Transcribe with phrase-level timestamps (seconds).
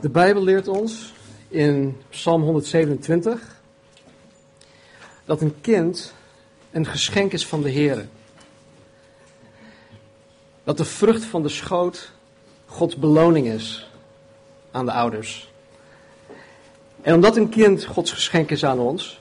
[0.00, 1.12] De Bijbel leert ons
[1.48, 3.60] in Psalm 127
[5.24, 6.12] dat een kind
[6.70, 8.08] een geschenk is van de Heer.
[10.64, 12.12] Dat de vrucht van de schoot
[12.66, 13.90] Gods beloning is
[14.70, 15.52] aan de ouders.
[17.00, 19.20] En omdat een kind Gods geschenk is aan ons,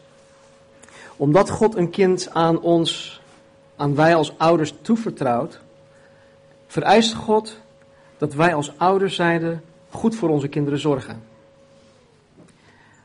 [1.16, 3.22] omdat God een kind aan ons,
[3.76, 5.60] aan wij als ouders toevertrouwt,
[6.68, 7.58] vereist God
[8.18, 9.60] dat wij als ouders zijnde
[9.90, 11.22] goed voor onze kinderen zorgen.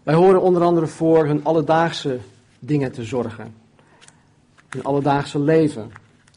[0.02, 2.18] Wij horen onder andere voor hun alledaagse
[2.58, 3.54] dingen te zorgen.
[4.68, 5.90] Hun alledaagse leven.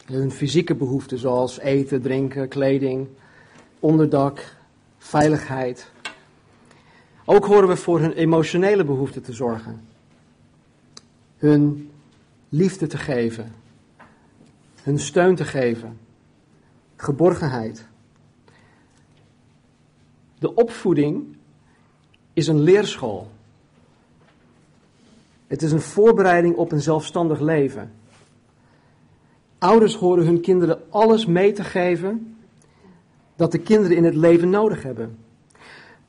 [0.05, 3.08] Hun fysieke behoeften zoals eten, drinken, kleding,
[3.80, 4.55] onderdak,
[4.98, 5.91] veiligheid.
[7.26, 9.82] Ook horen we voor hun emotionele behoeften te zorgen.
[11.38, 11.91] Hun
[12.50, 13.54] liefde te geven.
[14.84, 16.00] Hun steun te geven.
[16.96, 17.87] Geborgenheid.
[20.40, 21.36] De opvoeding
[22.34, 23.27] is een leerschool.
[25.48, 27.91] Het is een voorbereiding op een zelfstandig leven.
[29.58, 32.38] Ouders horen hun kinderen alles mee te geven
[33.35, 35.18] dat de kinderen in het leven nodig hebben.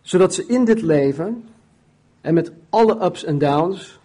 [0.00, 1.44] Zodat ze in dit leven
[2.20, 3.98] en met alle ups en downs,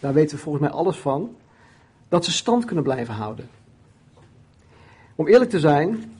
[0.00, 1.36] daar weten we volgens mij alles van,
[2.08, 3.48] dat ze stand kunnen blijven houden.
[5.14, 6.12] Om eerlijk te zijn,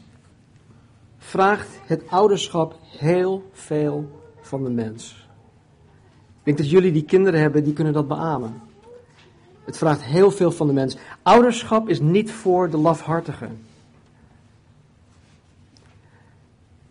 [1.29, 5.29] vraagt het ouderschap heel veel van de mens.
[6.29, 8.61] Ik denk dat jullie die kinderen hebben, die kunnen dat beamen.
[9.65, 10.97] Het vraagt heel veel van de mens.
[11.23, 13.59] Ouderschap is niet voor de lafhartigen.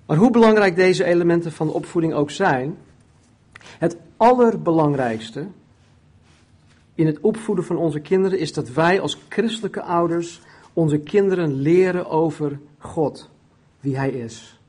[0.05, 2.77] Maar hoe belangrijk deze elementen van de opvoeding ook zijn,
[3.59, 5.47] het allerbelangrijkste
[6.95, 10.41] in het opvoeden van onze kinderen is dat wij als christelijke ouders
[10.73, 13.30] onze kinderen leren over God
[13.80, 14.59] wie Hij is.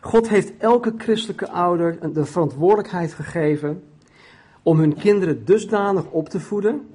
[0.00, 3.84] God heeft elke christelijke ouder de verantwoordelijkheid gegeven
[4.62, 6.88] om hun kinderen dusdanig op te voeden,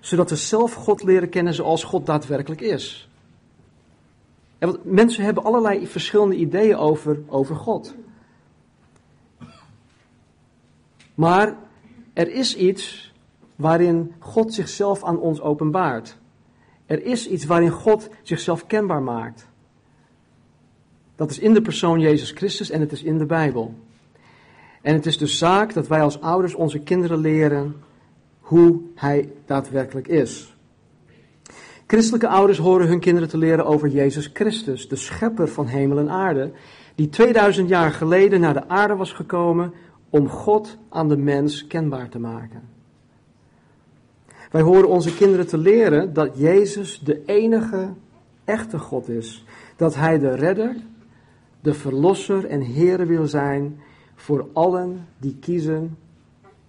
[0.00, 3.10] zodat ze zelf God leren kennen zoals God daadwerkelijk is.
[4.58, 7.94] Want mensen hebben allerlei verschillende ideeën over, over God.
[11.14, 11.56] Maar
[12.12, 13.12] er is iets
[13.56, 16.16] waarin God zichzelf aan ons openbaart.
[16.86, 19.48] Er is iets waarin God zichzelf kenbaar maakt.
[21.18, 23.74] Dat is in de persoon Jezus Christus en het is in de Bijbel.
[24.82, 27.76] En het is dus zaak dat wij als ouders onze kinderen leren
[28.40, 30.56] hoe Hij daadwerkelijk is.
[31.86, 36.10] Christelijke ouders horen hun kinderen te leren over Jezus Christus, de schepper van hemel en
[36.10, 36.50] aarde,
[36.94, 39.72] die 2000 jaar geleden naar de aarde was gekomen
[40.10, 42.62] om God aan de mens kenbaar te maken.
[44.50, 47.88] Wij horen onze kinderen te leren dat Jezus de enige
[48.44, 49.44] echte God is,
[49.76, 50.76] dat Hij de redder,
[51.60, 53.80] de verlosser en Heer wil zijn
[54.14, 55.96] voor allen die kiezen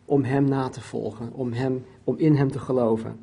[0.06, 3.20] om Hem na te volgen, om, hem, om in Hem te geloven.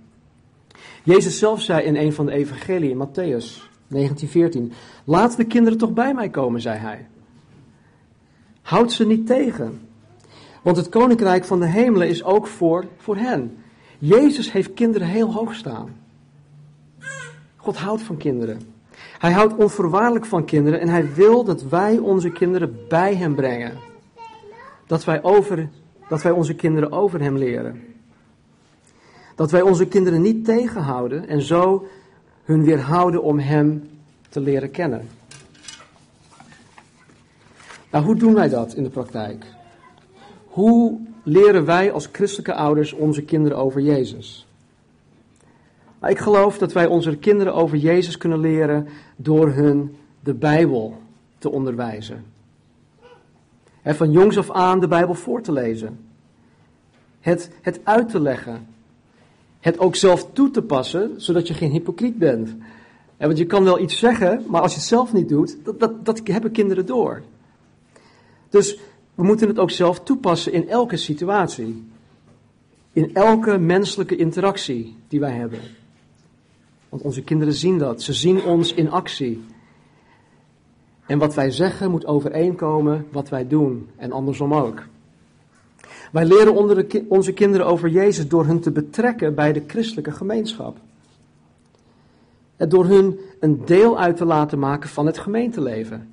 [1.04, 4.72] Jezus zelf zei in een van de evangeliën, Matthäus 19:14,
[5.04, 7.06] laat de kinderen toch bij mij komen, zei Hij.
[8.62, 9.80] Houd ze niet tegen,
[10.62, 13.56] want het koninkrijk van de hemelen is ook voor, voor hen.
[13.98, 15.96] Jezus heeft kinderen heel hoog staan.
[17.56, 18.75] God houdt van kinderen.
[19.18, 23.72] Hij houdt onvoorwaardelijk van kinderen en hij wil dat wij onze kinderen bij hem brengen.
[24.86, 25.68] Dat wij, over,
[26.08, 27.82] dat wij onze kinderen over hem leren.
[29.34, 31.86] Dat wij onze kinderen niet tegenhouden en zo
[32.44, 33.88] hun weerhouden om hem
[34.28, 35.08] te leren kennen.
[37.90, 39.44] Nou, hoe doen wij dat in de praktijk?
[40.46, 44.45] Hoe leren wij als christelijke ouders onze kinderen over Jezus?
[46.06, 50.96] Maar ik geloof dat wij onze kinderen over Jezus kunnen leren door hun de Bijbel
[51.38, 52.24] te onderwijzen.
[53.82, 55.98] En van jongs af aan de Bijbel voor te lezen.
[57.20, 58.66] Het, het uit te leggen.
[59.60, 62.48] Het ook zelf toe te passen, zodat je geen hypocriet bent.
[63.16, 65.80] En want je kan wel iets zeggen, maar als je het zelf niet doet, dat,
[65.80, 67.22] dat, dat hebben kinderen door.
[68.48, 68.78] Dus
[69.14, 71.84] we moeten het ook zelf toepassen in elke situatie.
[72.92, 75.60] In elke menselijke interactie die wij hebben.
[76.88, 78.02] Want onze kinderen zien dat.
[78.02, 79.44] Ze zien ons in actie.
[81.06, 83.88] En wat wij zeggen moet overeenkomen wat wij doen.
[83.96, 84.82] En andersom ook.
[86.12, 90.12] Wij leren onder de, onze kinderen over Jezus door hun te betrekken bij de christelijke
[90.12, 90.76] gemeenschap.
[92.56, 96.10] En door hun een deel uit te laten maken van het gemeenteleven.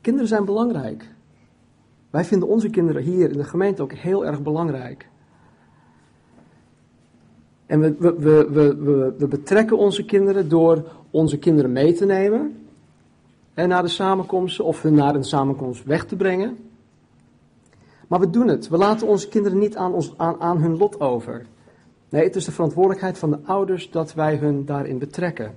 [0.00, 1.08] Kinderen zijn belangrijk.
[2.10, 5.08] Wij vinden onze kinderen hier in de gemeente ook heel erg belangrijk.
[7.70, 8.14] En we, we,
[8.50, 12.66] we, we, we betrekken onze kinderen door onze kinderen mee te nemen.
[13.54, 16.56] hè, naar de samenkomsten of hun naar een samenkomst weg te brengen.
[18.08, 18.68] Maar we doen het.
[18.68, 21.46] We laten onze kinderen niet aan, ons, aan, aan hun lot over.
[22.08, 25.54] Nee, het is de verantwoordelijkheid van de ouders dat wij hun daarin betrekken.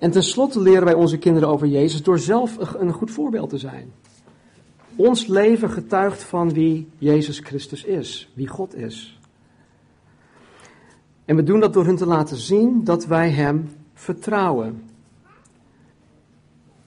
[0.00, 3.92] En tenslotte leren wij onze kinderen over Jezus door zelf een goed voorbeeld te zijn.
[4.96, 9.18] Ons leven getuigt van wie Jezus Christus is, wie God is.
[11.24, 14.82] En we doen dat door hun te laten zien dat wij Hem vertrouwen.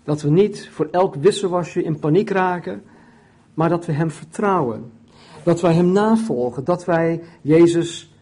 [0.04, 2.84] Dat we niet voor elk wisselwasje in paniek raken,
[3.54, 4.92] maar dat we Hem vertrouwen.
[5.44, 8.14] Dat wij Hem navolgen, dat wij Jezus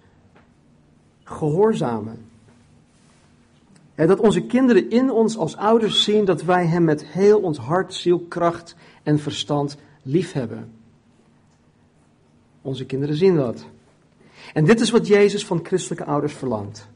[1.23, 2.17] gehoorzamen.
[3.95, 7.57] En dat onze kinderen in ons als ouders zien dat wij Hem met heel ons
[7.57, 10.71] hart, ziel, kracht en verstand liefhebben.
[12.61, 13.65] Onze kinderen zien dat.
[14.53, 16.87] En dit is wat Jezus van christelijke ouders verlangt.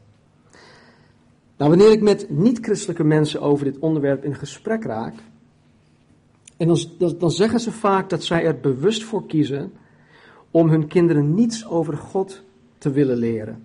[1.57, 5.13] Nou, wanneer ik met niet-christelijke mensen over dit onderwerp in gesprek raak,
[6.57, 9.71] en dan, dan zeggen ze vaak dat zij er bewust voor kiezen
[10.51, 12.43] om hun kinderen niets over God
[12.77, 13.63] te willen leren.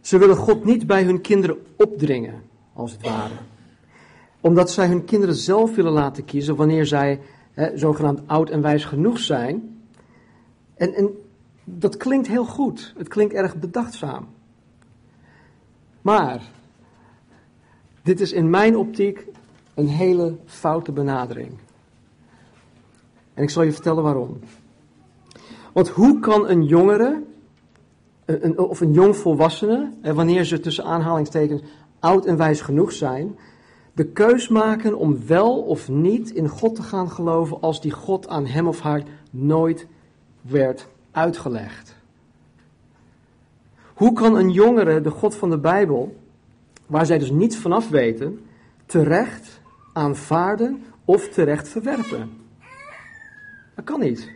[0.00, 2.42] Ze willen God niet bij hun kinderen opdringen,
[2.72, 3.34] als het ware.
[4.40, 7.20] Omdat zij hun kinderen zelf willen laten kiezen wanneer zij
[7.52, 9.80] hè, zogenaamd oud en wijs genoeg zijn.
[10.74, 11.10] En, en
[11.68, 12.94] dat klinkt heel goed.
[12.96, 14.26] Het klinkt erg bedachtzaam.
[16.02, 16.42] Maar,
[18.02, 19.26] dit is in mijn optiek
[19.74, 21.52] een hele foute benadering.
[23.34, 24.38] En ik zal je vertellen waarom.
[25.72, 27.22] Want hoe kan een jongere,
[28.24, 31.62] een, of een jong volwassene, wanneer ze tussen aanhalingstekens
[31.98, 33.38] oud en wijs genoeg zijn,
[33.92, 38.28] de keus maken om wel of niet in God te gaan geloven als die God
[38.28, 39.86] aan hem of haar nooit
[40.40, 41.94] werd uitgelegd.
[43.94, 46.16] Hoe kan een jongere de God van de Bijbel,
[46.86, 48.40] waar zij dus niets vanaf weten,
[48.86, 49.60] terecht
[49.92, 52.30] aanvaarden of terecht verwerpen?
[53.74, 54.30] Dat kan niet.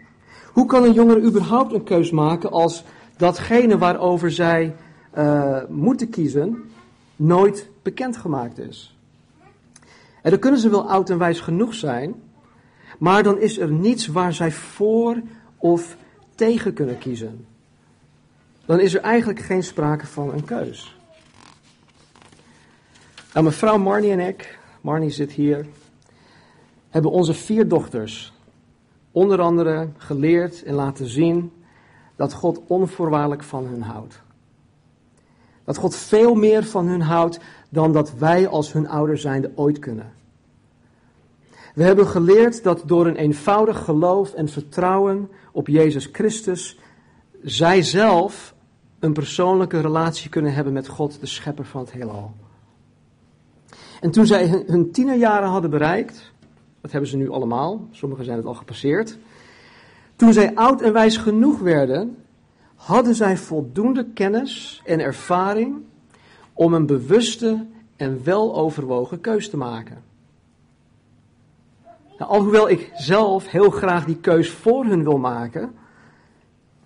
[0.53, 2.85] Hoe kan een jongere überhaupt een keus maken als
[3.17, 4.77] datgene waarover zij
[5.19, 6.71] uh, moeten kiezen
[7.17, 8.97] nooit bekendgemaakt is?
[10.23, 12.15] En dan kunnen ze wel oud en wijs genoeg zijn,
[12.99, 15.21] maar dan is er niets waar zij voor
[15.56, 15.97] of
[16.40, 17.46] tegen kunnen kiezen.
[18.64, 20.98] Dan is er eigenlijk geen sprake van een keus.
[23.32, 25.66] Nou, mevrouw Marnie en ik, Marnie zit hier,
[26.88, 28.32] hebben onze vier dochters
[29.10, 31.52] onder andere geleerd en laten zien
[32.16, 34.22] dat God onvoorwaardelijk van hun houdt.
[35.64, 39.78] Dat God veel meer van hun houdt dan dat wij als hun ouder zijnde ooit
[39.78, 40.12] kunnen.
[41.75, 46.79] We hebben geleerd dat door een eenvoudig geloof en vertrouwen op Jezus Christus,
[47.43, 48.55] zij zelf
[48.99, 52.32] een persoonlijke relatie kunnen hebben met God, de schepper van het heelal.
[54.00, 56.32] En toen zij hun tienerjaren hadden bereikt,
[56.81, 59.19] dat hebben ze nu allemaal, sommigen zijn het al gepasseerd.
[60.17, 62.17] Toen zij oud en wijs genoeg werden,
[62.75, 65.82] hadden zij voldoende kennis en ervaring
[66.53, 70.09] om een bewuste en weloverwogen keus te maken.
[72.20, 75.75] Nou, alhoewel ik zelf heel graag die keus voor hun wil maken,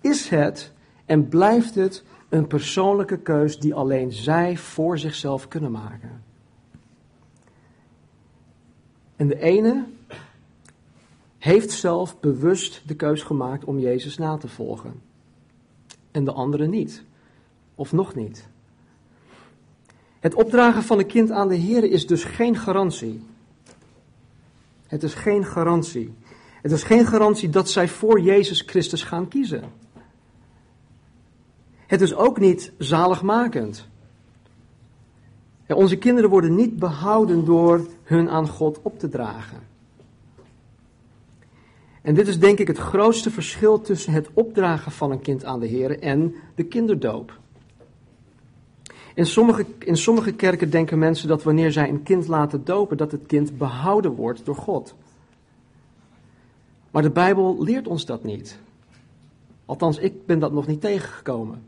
[0.01, 0.71] is het
[1.05, 6.23] en blijft het een persoonlijke keus die alleen zij voor zichzelf kunnen maken.
[9.15, 9.85] En de ene
[11.37, 15.01] heeft zelf bewust de keus gemaakt om Jezus na te volgen.
[16.11, 17.03] En de andere niet.
[17.75, 18.47] Of nog niet.
[20.19, 23.33] Het opdragen van een kind aan de Heer is dus geen garantie.
[24.87, 26.13] Het is geen garantie.
[26.61, 29.63] Het is geen garantie dat zij voor Jezus Christus gaan kiezen.
[31.87, 33.87] Het is ook niet zaligmakend.
[35.67, 39.59] onze kinderen worden niet behouden door hun aan God op te dragen.
[42.01, 45.59] En dit is denk ik het grootste verschil tussen het opdragen van een kind aan
[45.59, 47.39] de Heer en de kinderdoop.
[49.15, 53.11] In sommige, in sommige kerken denken mensen dat wanneer zij een kind laten dopen, dat
[53.11, 54.95] het kind behouden wordt door God.
[56.91, 58.59] Maar de Bijbel leert ons dat niet.
[59.65, 61.63] Althans, ik ben dat nog niet tegengekomen.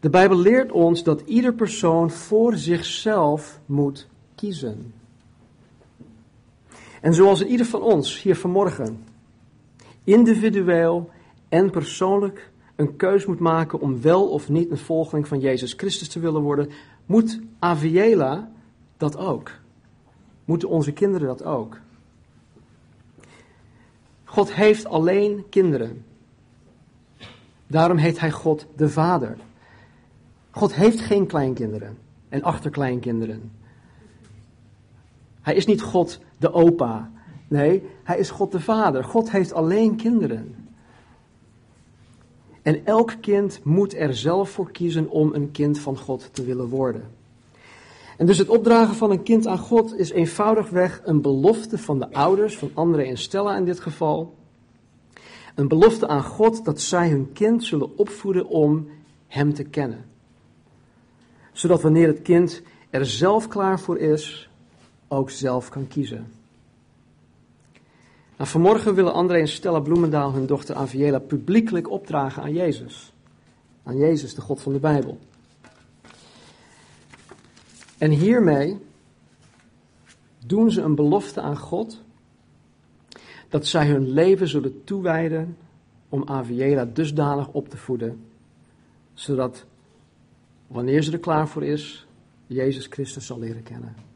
[0.00, 4.92] De Bijbel leert ons dat ieder persoon voor zichzelf moet kiezen.
[7.00, 9.04] En zoals in ieder van ons hier vanmorgen
[10.04, 11.10] individueel
[11.48, 16.08] en persoonlijk een keus moet maken om wel of niet een volgeling van Jezus Christus
[16.08, 16.70] te willen worden,
[17.06, 18.50] moet Aviela
[18.96, 19.50] dat ook.
[20.44, 21.78] Moeten onze kinderen dat ook.
[24.24, 26.04] God heeft alleen kinderen.
[27.66, 29.36] Daarom heet hij God de Vader.
[30.50, 33.52] God heeft geen kleinkinderen en achterkleinkinderen.
[35.40, 37.10] Hij is niet God de opa.
[37.48, 39.04] Nee, hij is God de Vader.
[39.04, 40.57] God heeft alleen kinderen.
[42.68, 46.68] En elk kind moet er zelf voor kiezen om een kind van God te willen
[46.68, 47.10] worden.
[48.16, 52.12] En dus het opdragen van een kind aan God is eenvoudigweg een belofte van de
[52.12, 54.34] ouders, van André en Stella in dit geval.
[55.54, 58.88] Een belofte aan God dat zij hun kind zullen opvoeden om
[59.26, 60.04] Hem te kennen.
[61.52, 64.50] Zodat wanneer het kind er zelf klaar voor is,
[65.08, 66.37] ook zelf kan kiezen.
[68.46, 73.12] Vanmorgen willen André en Stella Bloemendaal hun dochter Aviela publiekelijk opdragen aan Jezus.
[73.82, 75.18] Aan Jezus, de God van de Bijbel.
[77.98, 78.78] En hiermee
[80.46, 82.00] doen ze een belofte aan God
[83.48, 85.56] dat zij hun leven zullen toewijden
[86.08, 88.24] om Aviela dusdanig op te voeden,
[89.14, 89.64] zodat
[90.66, 92.06] wanneer ze er klaar voor is,
[92.46, 94.07] Jezus Christus zal leren kennen.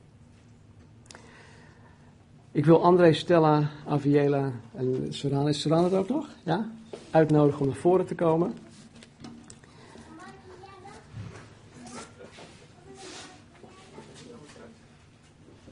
[2.55, 6.29] Ik wil André, Stella, Aviela en Serana, is Serana er ook nog?
[6.43, 6.71] Ja?
[7.11, 8.55] Uitnodigen om naar voren te komen.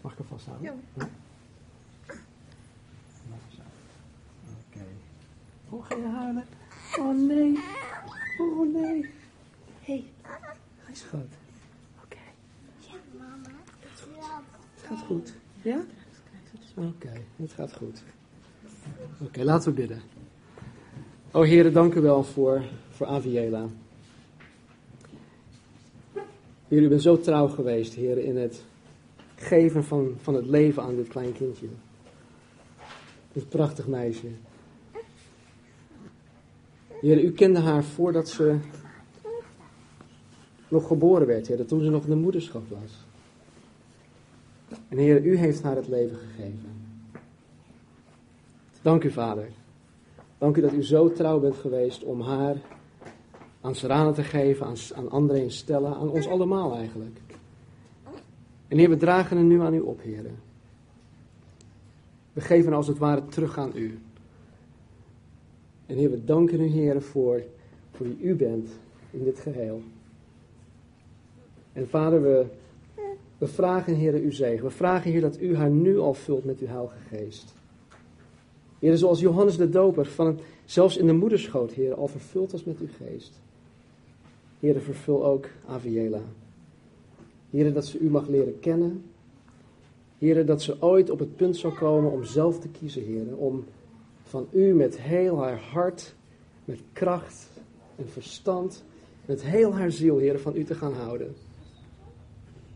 [0.00, 0.66] Mag ik er vasthouden?
[0.66, 0.74] Ja.
[0.92, 1.08] ja?
[4.68, 4.84] Oké.
[5.68, 6.44] Oh, ga je huilen?
[6.98, 7.58] Oh nee.
[8.38, 9.02] Oh nee.
[9.02, 9.10] Hé.
[9.80, 10.04] Hey.
[10.82, 11.32] Hij is goed.
[12.04, 12.16] Oké.
[12.78, 13.56] Ja, mama.
[14.74, 15.34] Het gaat goed.
[15.62, 15.80] Ja?
[16.88, 18.02] Oké, het gaat goed.
[19.22, 20.00] Oké, laten we bidden.
[21.30, 23.66] O Heer, dank u wel voor, voor Aviela.
[26.68, 28.64] U bent zo trouw geweest, Heer, in het
[29.34, 31.66] geven van, van het leven aan dit klein kindje.
[33.32, 34.28] Dit prachtig meisje.
[36.88, 38.58] Heer, u kende haar voordat ze
[40.68, 43.08] nog geboren werd, Heer, toen ze nog in de moederschap was.
[44.90, 46.68] En Heer, u heeft haar het leven gegeven.
[48.82, 49.48] Dank u, Vader.
[50.38, 52.56] Dank u dat u zo trouw bent geweest om haar
[53.60, 57.20] aan Sarana te geven, aan, aan André en aan ons allemaal eigenlijk.
[58.68, 60.24] En Heer, we dragen het nu aan u op, Heer.
[62.32, 63.98] We geven als het ware terug aan u.
[65.86, 67.42] En Heer, we danken u, Heer, voor,
[67.92, 68.68] voor wie u bent
[69.10, 69.82] in dit geheel.
[71.72, 72.46] En Vader, we,
[73.40, 74.64] we vragen, Heer, uw zegen.
[74.64, 77.54] We vragen, Heer, dat u haar nu al vult met uw Heilige Geest.
[78.78, 82.78] Heer, zoals Johannes de Doper, van zelfs in de moederschoot, Heer, al vervuld was met
[82.78, 83.40] uw geest.
[84.60, 86.20] Heer, vervul ook Aviela.
[87.50, 89.04] Heer, dat ze u mag leren kennen.
[90.18, 93.36] Heer, dat ze ooit op het punt zal komen om zelf te kiezen, Heer.
[93.36, 93.64] Om
[94.22, 96.14] van u met heel haar hart,
[96.64, 97.48] met kracht
[97.96, 98.84] en verstand,
[99.24, 101.34] met heel haar ziel, Heer, van u te gaan houden.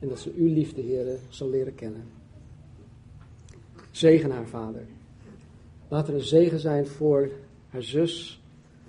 [0.05, 2.05] En dat ze uw liefde, Heer, zal leren kennen.
[3.91, 4.87] Zegen haar, Vader.
[5.89, 7.31] Laat er een zegen zijn voor
[7.69, 8.43] haar zus,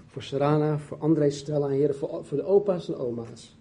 [0.05, 3.55] voor Sarana, voor André Stella en Heer, voor, de opa's en oma's.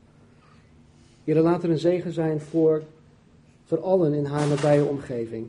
[1.24, 2.82] Heer, laat er een zegen zijn voor,
[3.64, 5.46] voor allen in haar nabije omgeving.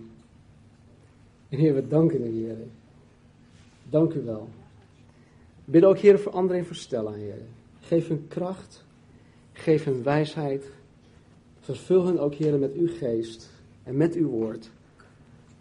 [1.50, 2.58] En Heer, we danken u, Heer.
[3.90, 4.48] Dank u wel.
[5.66, 7.42] Bid ook, Heer, voor André en voor Stella, Heer.
[7.80, 8.86] Geef hun kracht,
[9.54, 10.74] geef hun wijsheid.
[11.66, 13.50] Vervul hen ook, Heer, met uw geest
[13.84, 14.70] en met uw woord.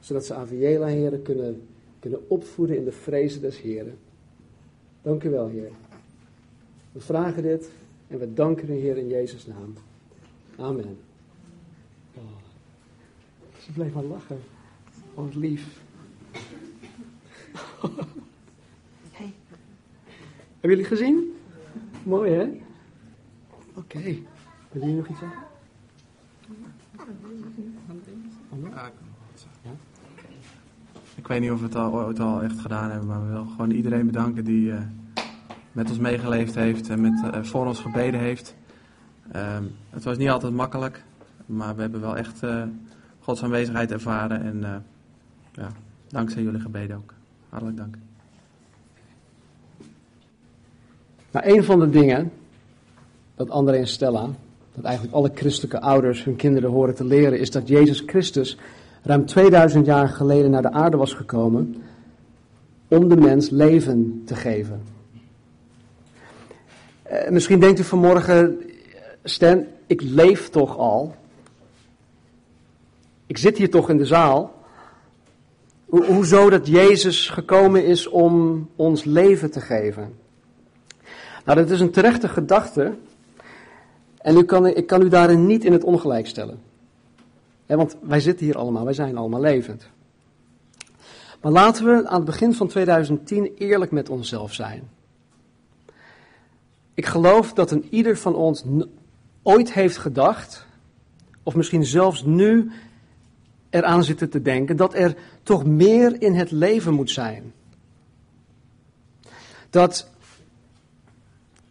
[0.01, 1.67] Zodat ze Aviela, Heer, kunnen,
[1.99, 3.99] kunnen opvoeden in de vrezen des Heeren.
[5.03, 5.71] Dank u wel, Heer.
[6.93, 7.71] We vragen dit
[8.09, 9.75] en we danken u, Heer, in Jezus' naam.
[10.57, 10.99] Amen.
[12.15, 12.23] Oh,
[13.59, 14.39] ze bleef maar lachen.
[15.15, 15.83] Oh, wat lief.
[19.11, 19.33] Hey.
[20.61, 21.37] Hebben jullie gezien?
[22.03, 22.43] Mooi, hè?
[22.43, 22.59] Oké.
[23.75, 24.23] Okay.
[24.73, 25.53] Willen jullie nog iets zeggen?
[31.15, 33.49] Ik weet niet of we het al, ooit al echt gedaan hebben, maar we willen
[33.49, 34.81] gewoon iedereen bedanken die uh,
[35.73, 38.55] met ons meegeleefd heeft en met, uh, voor ons gebeden heeft.
[39.37, 41.05] Um, het was niet altijd makkelijk,
[41.47, 42.63] maar we hebben wel echt uh,
[43.21, 44.43] Gods aanwezigheid ervaren.
[44.43, 44.85] En
[45.53, 45.69] ja,
[46.09, 47.15] dankzij jullie gebeden ook.
[47.49, 47.97] Hartelijk dank.
[51.31, 52.33] Nou, een van de dingen
[53.35, 54.29] dat André en Stella,
[54.75, 58.59] dat eigenlijk alle christelijke ouders hun kinderen horen te leren, is dat Jezus Christus
[59.03, 61.83] ruim 2000 jaar geleden naar de aarde was gekomen
[62.89, 64.83] om de mens leven te geven.
[67.13, 68.63] Uh, misschien denkt u vanmorgen,
[69.25, 71.15] Stan, ik leef toch al.
[73.27, 74.55] Ik zit hier toch in de zaal.
[75.89, 80.15] Ho hoezo dat Jezus gekomen is om ons leven te geven?
[81.45, 82.95] Nou, dat is een terechte gedachte.
[84.25, 86.61] En u kan, ik kan u daarin niet in het ongelijk stellen.
[87.67, 89.89] want wij zitten hier allemaal, wij zijn allemaal levend.
[91.41, 94.89] Maar laten we aan het begin van 2010 eerlijk met onszelf zijn.
[96.95, 98.65] Ik geloof dat een ieder van ons
[99.43, 100.67] ooit heeft gedacht,
[101.43, 102.71] of misschien zelfs nu
[103.71, 107.53] eraan zitten te denken, dat er toch meer in het leven moet zijn.
[109.71, 110.11] Dat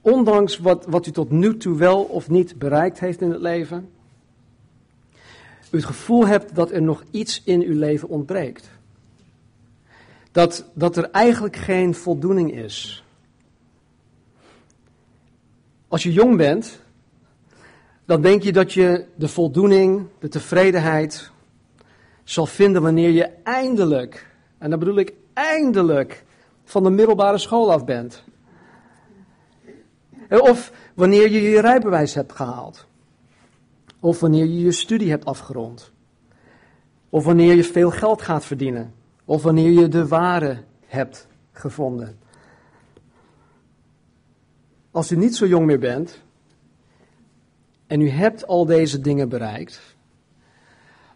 [0.03, 3.89] ondanks wat, wat u tot nu toe wel of niet bereikt heeft in het leven,
[5.71, 8.69] u het gevoel hebt dat er nog iets in uw leven ontbreekt.
[10.31, 13.03] Dat, dat er eigenlijk geen voldoening is.
[15.87, 16.79] Als je jong bent,
[18.05, 21.31] dan denk je dat je de voldoening, de tevredenheid
[22.23, 26.23] zal vinden wanneer je eindelijk, en dan bedoel ik eindelijk,
[26.63, 28.23] van de middelbare school af bent.
[30.41, 32.85] Of wanneer je je rijbewijs hebt gehaald.
[33.99, 35.91] Of wanneer je je studie hebt afgerond.
[37.09, 38.93] Of wanneer je veel geld gaat verdienen.
[39.25, 42.19] Of wanneer je de ware hebt gevonden.
[44.91, 46.21] Als u niet zo jong meer bent
[47.87, 49.95] en u hebt al deze dingen bereikt,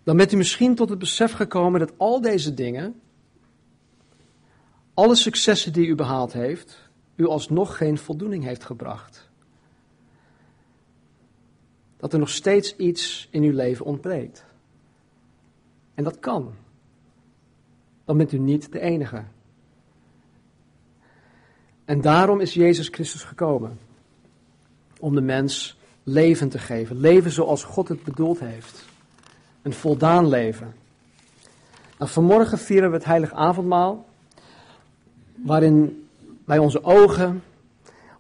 [0.04, 3.02] dan bent u misschien tot het besef gekomen dat al deze dingen,
[4.94, 6.87] alle successen die u behaald heeft,
[7.18, 9.30] u alsnog geen voldoening heeft gebracht.
[11.98, 14.46] Dat er nog steeds iets in uw leven ontbreekt.
[15.94, 16.54] En dat kan.
[18.06, 19.24] Dan bent u niet de enige.
[21.86, 23.80] En daarom is Jezus Christus gekomen.
[25.00, 27.00] Om de mens leven te geven.
[27.00, 28.86] Leven zoals God het bedoeld heeft.
[29.62, 30.76] Een voldaan leven.
[31.98, 34.06] Nou, vanmorgen vieren we het heilig avondmaal.
[35.36, 36.07] Waarin
[36.48, 37.44] wij onze ogen,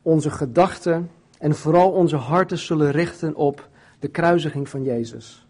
[0.01, 3.69] onze gedachten en vooral onze harten zullen richten op
[3.99, 5.47] de kruisiging van Jezus.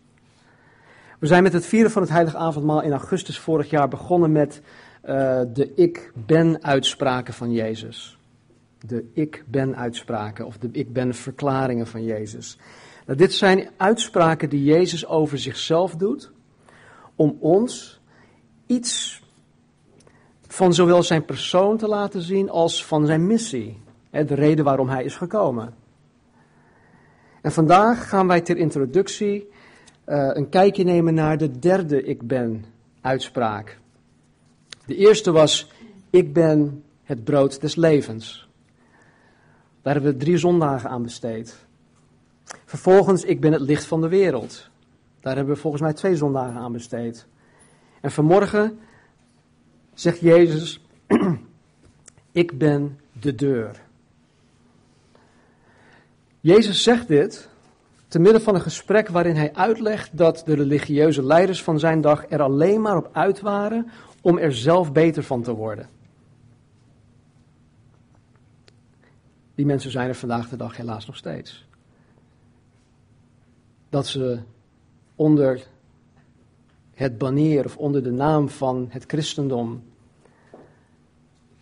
[1.20, 4.62] We zijn met het vieren van het heilige avondmaal in augustus vorig jaar begonnen met
[5.06, 8.18] uh, de ik ben uitspraken van Jezus.
[8.80, 12.58] De ik ben uitspraken of de ik ben verklaringen van Jezus.
[13.06, 16.32] Nou, dit zijn uitspraken die Jezus over zichzelf doet
[17.16, 18.02] om ons
[18.66, 19.22] iets
[20.48, 23.80] van zowel zijn persoon te laten zien als van zijn missie.
[24.12, 25.74] De reden waarom hij is gekomen.
[27.42, 29.50] En vandaag gaan wij ter introductie
[30.06, 32.66] uh, een kijkje nemen naar de derde ik ben
[33.02, 33.80] uitspraak.
[34.86, 35.72] De eerste was
[36.10, 38.50] ik ben het brood des levens.
[39.82, 41.66] Daar hebben we drie zondagen aan besteed.
[42.66, 44.70] Vervolgens ik ben het licht van de wereld.
[45.20, 47.28] Daar hebben we volgens mij twee zondagen aan besteed.
[48.02, 48.80] En vanmorgen
[50.00, 50.86] zegt Jezus,
[52.32, 53.82] ik ben de deur.
[56.40, 57.50] Jezus zegt dit
[58.08, 62.26] te midden van een gesprek waarin hij uitlegt dat de religieuze leiders van zijn dag
[62.30, 65.90] er alleen maar op uit waren om er zelf beter van te worden.
[69.56, 71.66] Die mensen zijn er vandaag de dag helaas nog steeds.
[73.90, 74.40] Dat ze
[75.16, 75.68] onder
[76.98, 79.84] het banier of onder de naam van het christendom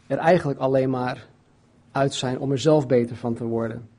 [0.07, 1.27] er eigenlijk alleen maar
[1.91, 3.89] uit zijn om er zelf beter van te worden.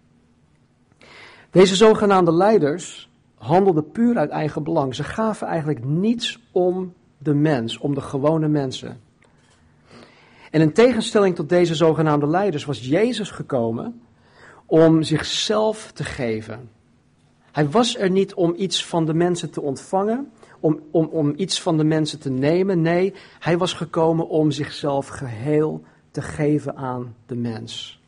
[1.51, 4.95] Deze zogenaamde leiders handelden puur uit eigen belang.
[4.95, 9.01] Ze gaven eigenlijk niets om de mens, om de gewone mensen.
[10.51, 14.01] En in tegenstelling tot deze zogenaamde leiders was Jezus gekomen
[14.67, 16.71] om zichzelf te geven.
[17.53, 21.63] Hij was er niet om iets van de mensen te ontvangen, om, om, om iets
[21.63, 22.83] van de mensen te nemen.
[22.83, 28.01] Nee, hij was gekomen om zichzelf geheel te geven aan de mens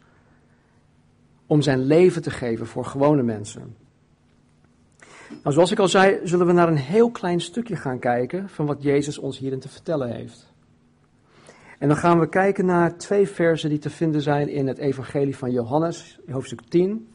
[1.48, 3.76] om zijn leven te geven voor gewone mensen.
[5.28, 8.66] Nou, zoals ik al zei, zullen we naar een heel klein stukje gaan kijken van
[8.66, 10.52] wat Jezus ons hierin te vertellen heeft.
[11.78, 15.36] En dan gaan we kijken naar twee versen die te vinden zijn in het Evangelie
[15.36, 17.08] van Johannes, hoofdstuk 10.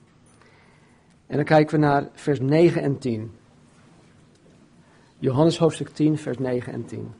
[1.27, 3.31] En dan kijken we naar vers 9 en 10.
[5.23, 7.13] Johannes hoofdstuk 10, vers 9 en 10.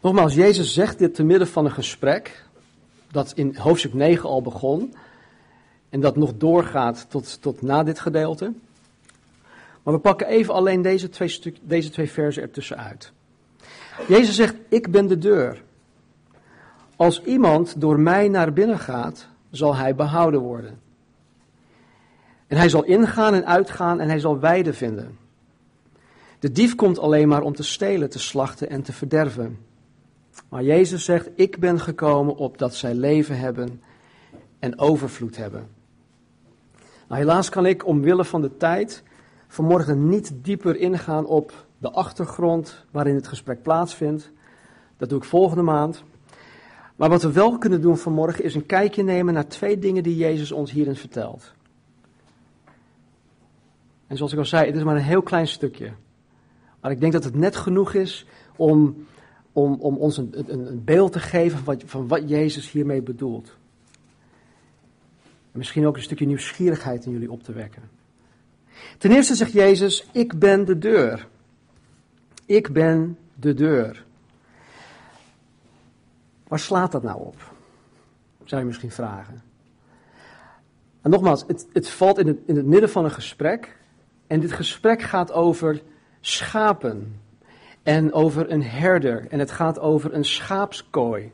[0.00, 2.44] Nogmaals, Jezus zegt dit te midden van een gesprek
[3.10, 4.94] dat in hoofdstuk 9 al begon
[5.88, 8.52] en dat nog doorgaat tot, tot na dit gedeelte.
[9.82, 13.12] Maar we pakken even alleen deze twee, stuk, deze twee versen ertussen uit.
[14.08, 15.62] Jezus zegt, ik ben de deur.
[16.96, 20.80] Als iemand door mij naar binnen gaat, zal hij behouden worden.
[22.46, 25.18] En hij zal ingaan en uitgaan en hij zal weide vinden.
[26.38, 29.58] De dief komt alleen maar om te stelen, te slachten en te verderven.
[30.48, 33.82] Maar Jezus zegt, ik ben gekomen opdat zij leven hebben
[34.58, 35.68] en overvloed hebben.
[37.08, 39.02] Nou, helaas kan ik omwille van de tijd
[39.48, 44.30] vanmorgen niet dieper ingaan op de achtergrond waarin het gesprek plaatsvindt.
[44.96, 46.02] Dat doe ik volgende maand.
[46.96, 50.16] Maar wat we wel kunnen doen vanmorgen is een kijkje nemen naar twee dingen die
[50.16, 51.52] Jezus ons hierin vertelt.
[54.06, 55.92] En zoals ik al zei, het is maar een heel klein stukje.
[56.80, 59.06] Maar ik denk dat het net genoeg is om,
[59.52, 63.56] om, om ons een, een, beeld te geven van wat, van wat Jezus hiermee bedoelt.
[65.52, 67.82] En misschien ook een stukje nieuwsgierigheid in jullie op te wekken.
[68.98, 71.28] Ten eerste zegt Jezus, ik ben de deur.
[72.50, 74.04] Ik ben de deur.
[76.48, 77.52] Waar slaat dat nou op?
[78.44, 79.42] Zou je misschien vragen.
[81.00, 83.76] En nogmaals, het, het valt in het, in het midden van een gesprek.
[84.26, 85.82] En dit gesprek gaat over
[86.20, 87.20] schapen.
[87.82, 89.26] En over een herder.
[89.28, 91.32] En het gaat over een schaapskooi.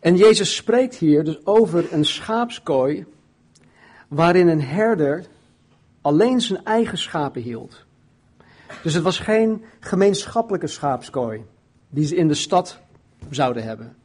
[0.00, 3.06] En Jezus spreekt hier dus over een schaapskooi.
[4.08, 5.24] Waarin een herder
[6.00, 7.88] alleen zijn eigen schapen hield.
[8.82, 11.44] Dus het was geen gemeenschappelijke schaapskooi.
[11.88, 12.80] Die ze in de stad
[13.30, 13.96] zouden hebben.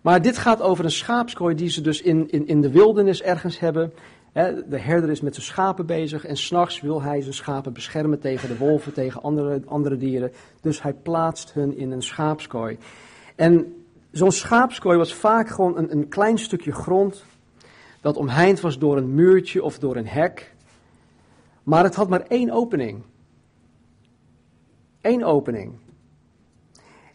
[0.00, 3.58] Maar dit gaat over een schaapskooi die ze dus in, in, in de wildernis ergens
[3.58, 3.92] hebben.
[4.68, 8.48] De herder is met zijn schapen bezig en s'nachts wil hij zijn schapen beschermen tegen
[8.48, 10.32] de wolven, tegen andere, andere dieren.
[10.60, 12.78] Dus hij plaatst hun in een schaapskooi.
[13.36, 17.24] En zo'n schaapskooi was vaak gewoon een, een klein stukje grond
[18.00, 20.54] dat omheind was door een muurtje of door een hek.
[21.62, 23.02] Maar het had maar één opening.
[25.00, 25.72] Eén opening.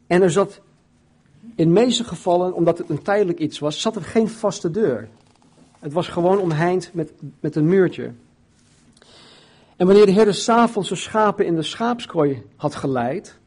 [0.08, 0.62] En er zat
[1.56, 5.10] in de meeste gevallen, omdat het een tijdelijk iets was, zat er geen vaste deur.
[5.80, 8.12] Het was gewoon omheind met, met een muurtje.
[9.76, 13.38] En wanneer de herder s'avonds zijn schapen in de schaapskooi had geleid,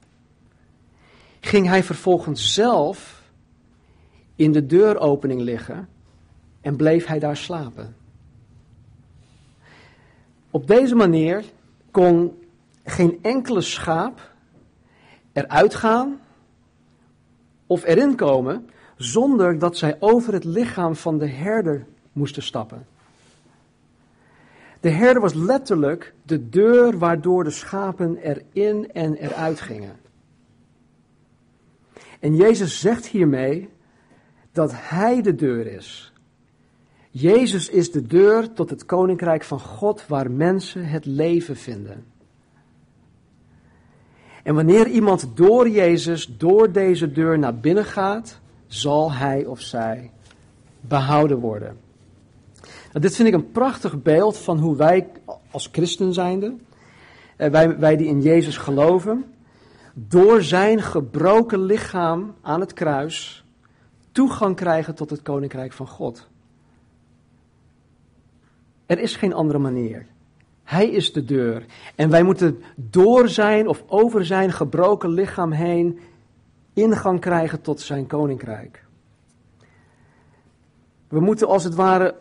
[1.41, 3.23] ging hij vervolgens zelf
[4.37, 5.89] in de deuropening liggen
[6.61, 7.97] en bleef hij daar slapen.
[10.51, 11.45] Op deze manier
[11.91, 12.43] kon
[12.85, 14.28] geen enkele schaap
[15.39, 16.21] eruit gaan
[17.67, 22.87] of erin komen zonder dat zij over het lichaam van de herder moesten stappen.
[24.81, 29.97] De herder was letterlijk de deur waardoor de schapen erin en eruit gingen.
[32.21, 33.69] En Jezus zegt hiermee
[34.53, 36.13] dat Hij de deur is.
[37.11, 42.05] Jezus is de deur tot het koninkrijk van God waar mensen het leven vinden.
[44.49, 50.11] En wanneer iemand door Jezus, door deze deur naar binnen gaat, zal hij of zij
[50.81, 51.77] behouden worden.
[52.61, 55.09] Nou, dit vind ik een prachtig beeld van hoe wij
[55.51, 56.55] als christen zijnde,
[57.37, 59.25] eh, wij, wij die in Jezus geloven,
[59.95, 63.45] door zijn gebroken lichaam aan het kruis
[64.13, 66.29] toegang krijgen tot het koninkrijk van God.
[68.87, 70.07] Er is geen andere manier.
[70.69, 71.65] Hij is de deur.
[71.95, 75.99] En wij moeten door zijn of over zijn gebroken lichaam heen
[76.73, 78.85] ingang krijgen tot zijn koninkrijk.
[81.09, 82.15] We moeten als het ware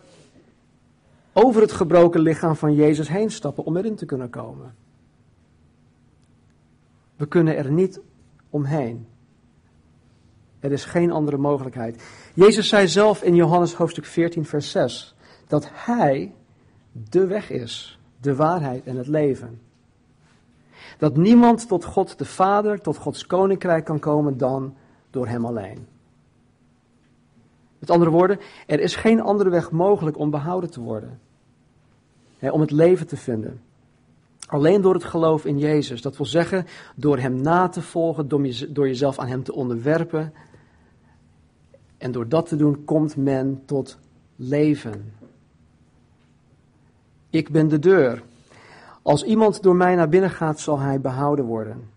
[1.34, 4.76] over het gebroken lichaam van Jezus heen stappen om erin te kunnen komen.
[7.16, 8.00] We kunnen er niet
[8.50, 9.08] omheen.
[10.60, 12.04] Er is geen andere mogelijkheid.
[12.34, 15.16] Jezus zei zelf in Johannes hoofdstuk 14, vers 6
[15.48, 16.34] dat Hij
[16.92, 19.60] de weg is de waarheid en het leven.
[20.98, 24.76] Dat niemand tot God de Vader, tot Gods koninkrijk kan komen dan
[25.10, 25.88] door Hem alleen.
[27.80, 31.20] Met andere woorden, er is geen andere weg mogelijk om behouden te worden.
[32.40, 33.62] om het leven te vinden.
[34.48, 36.02] Alleen door het geloof in Jezus.
[36.02, 38.28] Dat wil zeggen, door Hem na te volgen,
[38.74, 40.34] door jezelf aan Hem te onderwerpen.
[41.98, 44.00] En door dat te doen komt men tot
[44.36, 45.14] leven.
[47.38, 48.24] Ik ben de deur.
[49.02, 51.90] Als iemand door mij naar binnen gaat, zal hij behouden worden.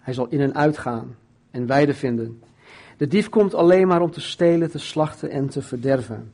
[0.00, 1.16] Hij zal in en uitgaan
[1.50, 2.42] en weide vinden.
[2.96, 6.32] De dief komt alleen maar om te stelen, te slachten en te verderven.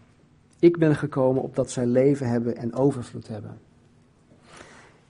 [0.59, 3.59] Ik ben gekomen opdat zij leven hebben en overvloed hebben.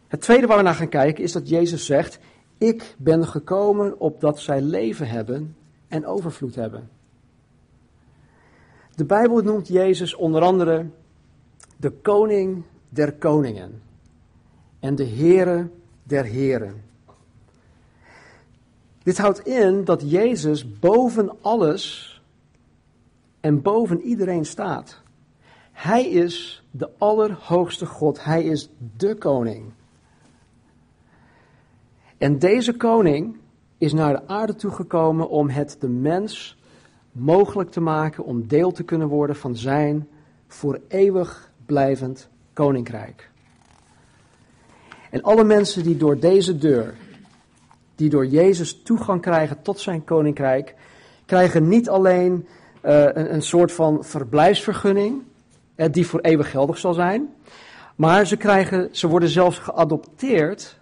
[0.09, 2.19] Het tweede waar we naar gaan kijken is dat Jezus zegt:
[2.59, 5.57] Ik ben gekomen opdat zij leven hebben
[5.89, 6.89] en overvloed hebben.
[8.95, 10.87] De Bijbel noemt Jezus onder andere
[11.77, 13.83] de koning der koningen
[14.81, 15.69] en de Heere
[16.03, 16.83] der Heren.
[19.03, 22.11] Dit houdt in dat Jezus boven alles
[23.41, 25.01] en boven iedereen staat.
[25.73, 28.25] Hij is de allerhoogste God.
[28.25, 29.73] Hij is de koning.
[32.19, 33.37] En deze koning
[33.79, 36.59] is naar de aarde toegekomen om het de mens
[37.13, 40.09] mogelijk te maken om deel te kunnen worden van zijn
[40.47, 43.31] voor eeuwig blijvend koninkrijk.
[45.11, 46.95] En alle mensen die door deze deur,
[47.95, 50.75] die door Jezus toegang krijgen tot zijn koninkrijk,
[51.27, 52.47] krijgen niet alleen
[52.83, 55.23] uh, een, een, soort van verblijfsvergunning,
[55.77, 57.35] uh, die voor eeuwig geldig zal zijn,
[57.97, 60.77] maar ze, krijgen, ze worden zelfs geadopteerd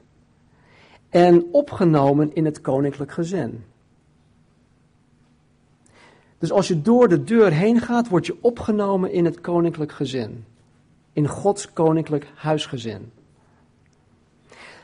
[1.08, 3.64] en opgenomen in het koninklijk gezin.
[6.38, 10.44] Dus als je door de deur heen gaat, word je opgenomen in het koninklijk gezin.
[11.20, 13.12] In Gods koninklijk huisgezin.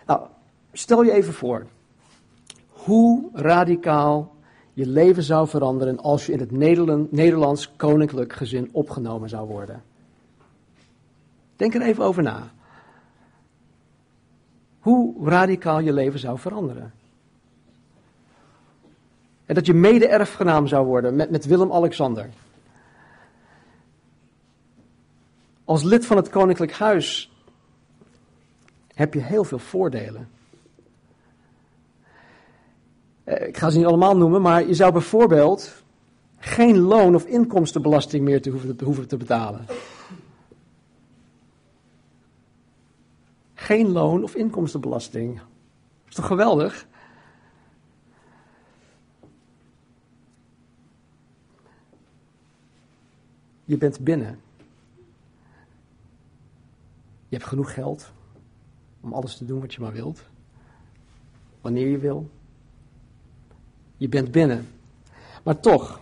[0.07, 0.27] Nou,
[0.73, 1.67] stel je even voor
[2.69, 4.35] hoe radicaal
[4.73, 6.51] je leven zou veranderen als je in het
[7.11, 9.83] Nederlands koninklijk gezin opgenomen zou worden.
[11.57, 12.51] Denk er even over na.
[14.81, 16.93] Hoe radicaal je leven zou veranderen.
[19.47, 22.29] En dat je mede-erfgenaam zou worden met, Willem-Alexander.
[25.67, 27.33] Als lid van het koninklijk huis
[28.95, 30.29] heb je heel veel voordelen.
[33.25, 35.83] Eh, ik ga ze niet allemaal noemen, maar je zou bijvoorbeeld
[36.39, 39.67] geen loon- of inkomstenbelasting meer te hoeven, te hoeven te betalen.
[43.55, 45.35] Geen loon- of inkomstenbelasting.
[45.37, 46.87] Dat is toch geweldig?
[53.65, 54.41] Je bent binnen.
[57.29, 58.13] Je hebt genoeg geld
[59.01, 60.23] om alles te doen wat je maar wilt.
[61.61, 62.31] Wanneer je wil.
[63.97, 64.69] Je bent binnen.
[65.43, 66.01] Maar toch,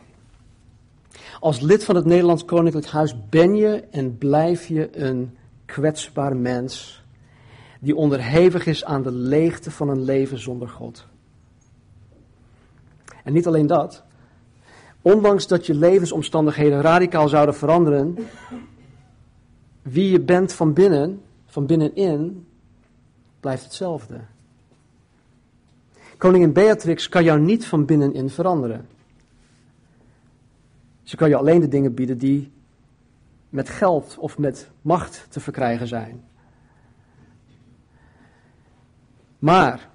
[1.40, 7.02] als lid van het Nederlands Koninklijk Huis ben je en blijf je een kwetsbaar mens
[7.84, 11.06] die onderhevig is aan de leegte van een leven zonder God.
[13.24, 14.02] En niet alleen dat,
[15.02, 18.18] ondanks dat je levensomstandigheden radicaal zouden veranderen,
[19.84, 22.46] wie je bent van binnen, van binnenin,
[23.40, 24.20] blijft hetzelfde.
[26.16, 28.88] Koningin Beatrix kan jou niet van binnenin veranderen.
[31.02, 32.52] Ze kan je alleen de dingen bieden die
[33.48, 36.24] met geld of met macht te verkrijgen zijn.
[39.38, 39.88] Maar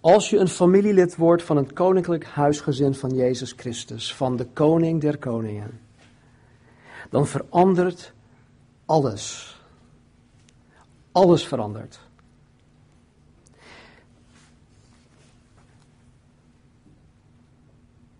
[0.00, 5.00] als je een familielid wordt van het koninklijk huisgezin van Jezus Christus, van de koning
[5.00, 5.80] der koningen,
[7.10, 8.12] dan verandert
[8.88, 9.56] alles.
[11.12, 12.00] Alles verandert.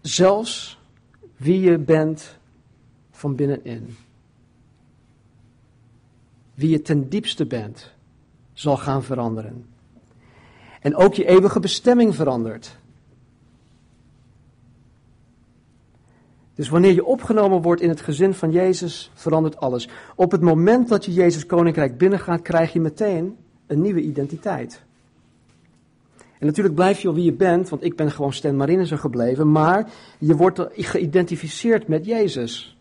[0.00, 0.78] Zelfs
[1.36, 2.38] wie je bent
[3.10, 3.96] van binnenin.
[6.54, 7.92] Wie je ten diepste bent,
[8.52, 9.66] zal gaan veranderen.
[10.80, 12.76] En ook je eeuwige bestemming verandert.
[16.58, 19.88] Dus wanneer je opgenomen wordt in het gezin van Jezus, verandert alles.
[20.14, 24.82] Op het moment dat je Jezus koninkrijk binnengaat, krijg je meteen een nieuwe identiteit.
[26.38, 29.52] En natuurlijk blijf je al wie je bent, want ik ben gewoon Stan Marinissen gebleven,
[29.52, 32.78] maar je wordt geïdentificeerd met Jezus.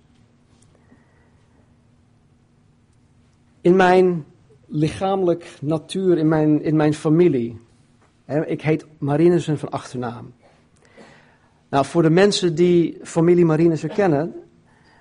[3.61, 4.25] In mijn
[4.65, 7.59] lichamelijk natuur, in mijn, in mijn familie.
[8.45, 10.33] ik heet Marinissen van achternaam.
[11.69, 14.33] Nou, voor de mensen die familie Marinissen kennen,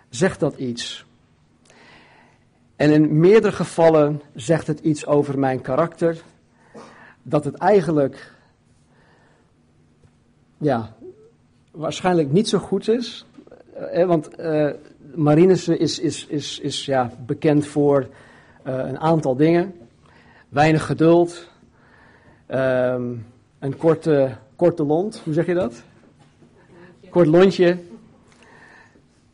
[0.09, 1.07] zegt dat iets.
[2.77, 6.23] En in meerdere gevallen zegt het iets over mijn karakter.
[7.23, 8.33] Dat het eigenlijk
[10.59, 10.95] ja,
[11.71, 13.27] waarschijnlijk niet zo goed is.
[13.93, 14.73] Eh, want uh,
[15.79, 18.09] is, is, is, is ja, bekend voor
[18.63, 19.75] een aantal dingen.
[20.49, 21.49] Weinig geduld.
[22.49, 23.27] Um,
[23.59, 25.83] een korte, korte lont, hoe zeg je dat?
[27.17, 27.79] Kort lontje.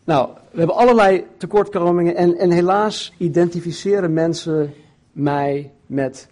[0.05, 4.75] Nou, we hebben allerlei tekortkomingen en, en helaas identificeren mensen
[5.13, 6.29] mij met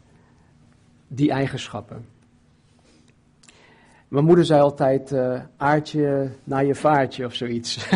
[1.08, 2.06] die eigenschappen.
[4.08, 7.78] Mijn moeder zei altijd, uh, aardje naar je vaartje of zoiets.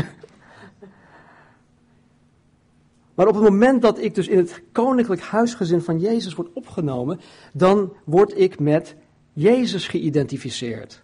[3.14, 7.21] maar op het moment dat ik dus in het koninklijk huisgezin van Jezus word opgenomen,
[7.53, 8.97] dan word ik met
[9.33, 11.04] Jezus geïdentificeerd.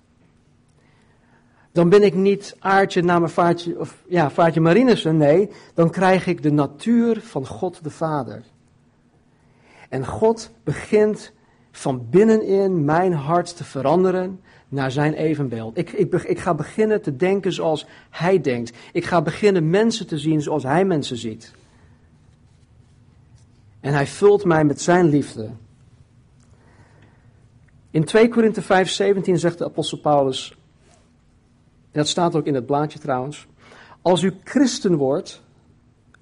[1.73, 6.27] Dan ben ik niet aardje naar mijn vaartje, of ja, vaartje Marinussen, nee, dan krijg
[6.27, 8.43] ik de natuur van God de Vader.
[9.89, 11.33] En God begint
[11.71, 15.79] van binnenin mijn hart te veranderen naar zijn evenbeeld.
[15.79, 18.77] Ik, ik, ik ga beginnen te denken zoals hij denkt.
[18.93, 21.53] Ik ga beginnen mensen te zien zoals hij mensen ziet.
[23.81, 25.51] En hij vult mij met zijn liefde.
[27.91, 30.59] In 2 Korinthe 5, 17 zegt de apostel Paulus,
[31.93, 33.47] dat staat ook in het blaadje trouwens,
[34.03, 35.43] als u christen wordt,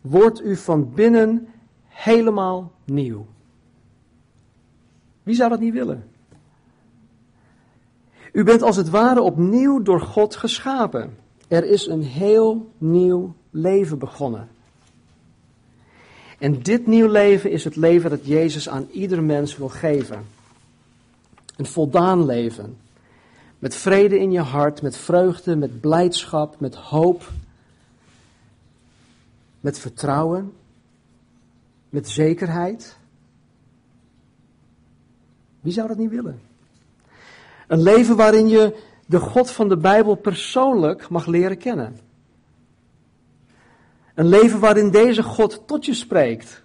[0.00, 1.48] wordt u van binnen
[1.86, 3.26] helemaal nieuw.
[5.22, 6.04] Wie zou dat niet willen?
[8.32, 11.16] U bent als het ware opnieuw door God geschapen.
[11.48, 14.48] Er is een heel nieuw leven begonnen.
[16.38, 20.26] En dit nieuw leven is het leven dat Jezus aan ieder mens wil geven.
[21.56, 22.76] Een voldaan leven.
[23.58, 27.30] Met vrede in je hart, met vreugde, met blijdschap, met hoop.
[29.60, 30.52] Met vertrouwen.
[31.88, 32.96] Met zekerheid.
[35.60, 36.40] Wie zou dat niet willen?
[37.66, 41.98] Een leven waarin je de God van de Bijbel persoonlijk mag leren kennen.
[44.14, 46.62] Een leven waarin deze God tot je spreekt.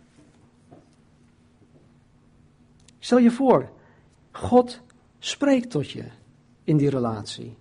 [2.99, 3.69] Stel je voor,
[4.31, 4.81] God
[5.19, 6.03] spreekt tot je
[6.63, 7.55] in die relatie.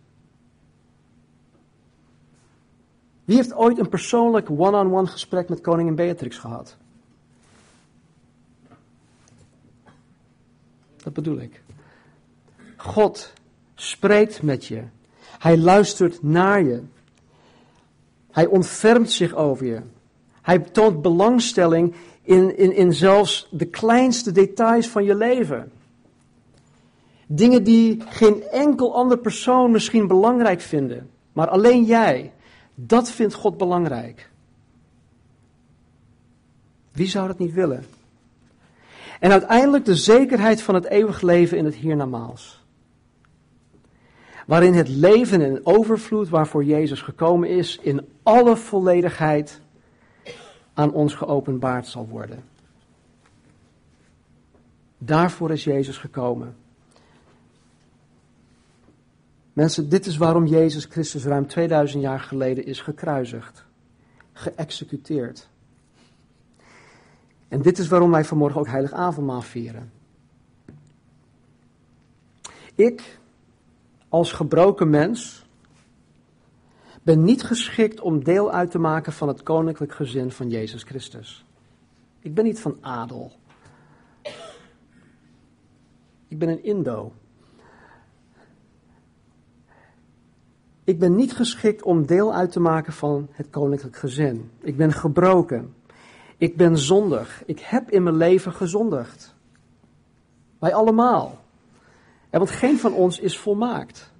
[3.24, 6.76] Wie heeft ooit een persoonlijk one-on-one gesprek met koningin Beatrix gehad?
[10.96, 11.62] Dat bedoel ik.
[12.76, 13.32] God
[13.74, 14.82] spreekt met je.
[15.38, 16.82] Hij luistert naar je.
[18.30, 19.80] Hij ontfermt zich over je.
[20.42, 25.72] Hij toont belangstelling in, in, in zelfs de kleinste details van je leven.
[27.34, 32.32] Dingen die geen enkel ander persoon misschien belangrijk vinden, maar alleen jij.
[32.74, 34.30] Dat vindt God belangrijk.
[36.92, 37.84] Wie zou dat niet willen?
[39.20, 42.64] En uiteindelijk de zekerheid van het eeuwig leven in het hiernamaals.
[44.46, 49.60] Waarin het leven in overvloed waarvoor Jezus gekomen is, in alle volledigheid
[50.74, 52.44] aan ons geopenbaard zal worden.
[54.98, 56.60] Daarvoor is Jezus gekomen.
[59.52, 63.64] Mensen, dit is waarom Jezus Christus ruim 2000 jaar geleden is gekruisigd,
[64.32, 65.48] geëxecuteerd.
[67.48, 69.92] En dit is waarom wij vanmorgen ook heilig avondmaal vieren.
[72.74, 73.18] Ik,
[74.08, 75.46] als gebroken mens,
[77.02, 81.44] ben niet geschikt om deel uit te maken van het koninklijk gezin van Jezus Christus.
[82.20, 83.32] Ik ben niet van adel.
[86.28, 87.12] Ik ben een Indo.
[90.84, 94.50] Ik ben niet geschikt om deel uit te maken van het koninklijk gezin.
[94.60, 95.74] Ik ben gebroken.
[96.36, 97.42] Ik ben zondig.
[97.46, 99.34] Ik heb in mijn leven gezondigd.
[100.58, 101.40] Wij allemaal.
[102.30, 104.12] Want geen van ons is volmaakt.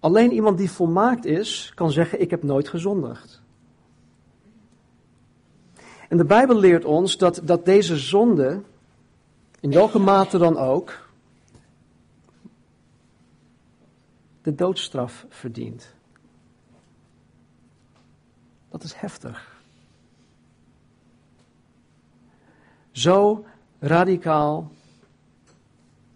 [0.00, 3.42] Alleen iemand die volmaakt is, kan zeggen: Ik heb nooit gezondigd.
[6.08, 8.62] En de Bijbel leert ons dat, dat deze zonde,
[9.60, 11.07] in welke mate dan ook,
[14.48, 15.94] de doodstraf verdient.
[18.68, 19.62] Dat is heftig.
[22.90, 23.44] Zo
[23.78, 24.70] radicaal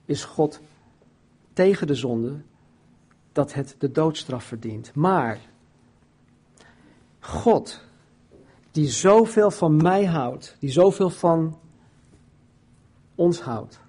[0.05, 0.61] is God
[1.53, 2.41] tegen de zonde
[3.33, 4.95] dat het de doodstraf verdient.
[4.95, 5.41] Maar
[7.21, 7.81] God,
[8.71, 11.59] die zoveel van mij houdt, die zoveel van
[13.15, 13.81] ons houdt,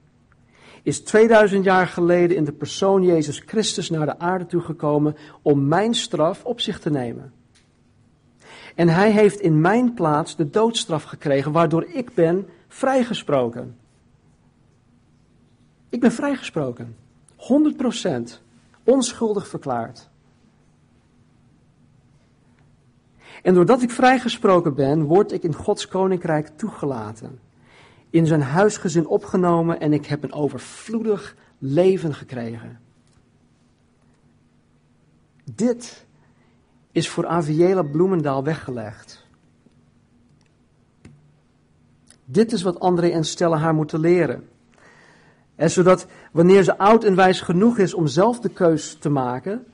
[0.84, 5.94] is 2000 jaar geleden in de persoon Jezus Christus naar de aarde toegekomen om mijn
[5.94, 7.34] straf op zich te nemen.
[8.76, 13.78] En hij heeft in mijn plaats de doodstraf gekregen, waardoor ik ben vrijgesproken.
[15.90, 16.96] Ik ben vrijgesproken.
[17.36, 18.40] 100%
[18.84, 20.10] onschuldig verklaard.
[23.42, 27.40] En doordat ik vrijgesproken ben, word ik in Gods koninkrijk toegelaten.
[28.14, 32.80] In zijn huisgezin opgenomen en ik heb een overvloedig leven gekregen.
[35.44, 36.06] Dit
[36.92, 39.26] is voor Aviela Bloemendaal weggelegd.
[42.26, 44.50] Dit is wat André en Stella haar moeten leren.
[45.56, 49.66] En zodat wanneer ze oud en wijs genoeg is om zelf de keus te maken,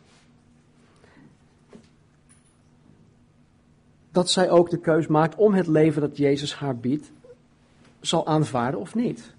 [4.12, 7.12] dat zij ook de keus maakt om het leven dat Jezus haar biedt,
[8.00, 9.34] zal aanvaarden of niet.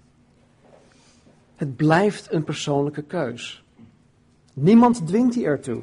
[1.55, 3.63] Het blijft een persoonlijke keus.
[4.53, 5.81] Niemand dwingt je ertoe.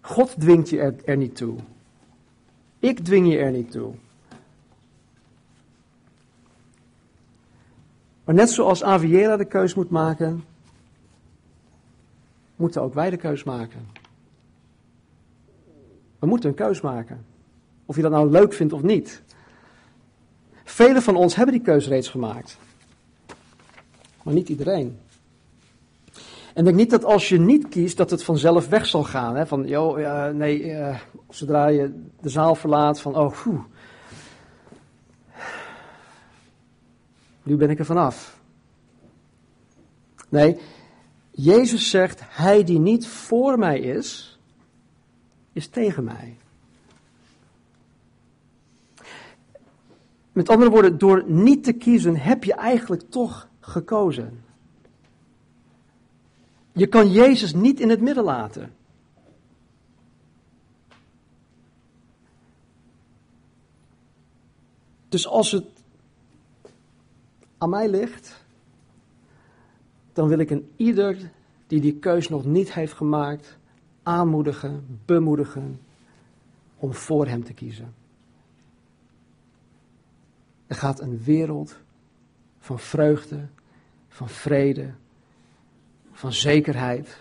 [0.00, 1.56] God dwingt je er, niet toe.
[2.78, 3.94] Ik dwing je er niet toe.
[8.24, 10.44] Maar net zoals Aviera de keus moet maken,
[12.56, 13.86] moeten ook wij de keus maken.
[16.18, 17.24] We moeten een keus maken.
[17.86, 19.22] Of je dat nou leuk vindt of niet.
[20.70, 22.58] Velen van ons hebben die keus reeds gemaakt.
[24.22, 24.98] maar niet iedereen.
[26.54, 29.36] En denk niet dat als je niet kiest, dat het vanzelf weg zal gaan.
[29.36, 29.46] Hè?
[29.46, 33.60] Van, joh, nee, uh, zodra je de zaal verlaat, van, oh, poeh,
[37.42, 38.40] nu ben ik er vanaf.
[40.28, 40.56] Nee,
[41.30, 44.38] Jezus zegt, hij die niet voor mij is,
[45.52, 46.39] is tegen mij.
[50.32, 54.44] Met andere woorden, door niet te kiezen heb je eigenlijk toch gekozen.
[56.72, 58.72] Je kan Jezus niet in het midden laten.
[65.08, 65.64] Dus als het
[67.58, 68.44] aan mij ligt,
[70.12, 71.30] dan wil ik een ieder
[71.66, 73.58] die die keus nog niet heeft gemaakt,
[74.02, 75.80] aanmoedigen, bemoedigen
[76.76, 77.94] om voor hem te kiezen.
[80.70, 81.76] Er gaat een wereld
[82.58, 83.46] van vreugde,
[84.08, 84.90] van vrede,
[86.12, 87.16] van zekerheid,